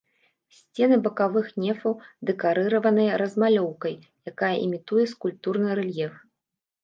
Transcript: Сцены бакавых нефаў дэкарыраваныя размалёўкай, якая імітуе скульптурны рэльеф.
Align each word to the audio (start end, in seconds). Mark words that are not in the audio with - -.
Сцены 0.59 0.95
бакавых 1.07 1.47
нефаў 1.65 1.93
дэкарыраваныя 2.29 3.19
размалёўкай, 3.23 3.95
якая 4.33 4.53
імітуе 4.65 5.05
скульптурны 5.13 5.71
рэльеф. 5.81 6.13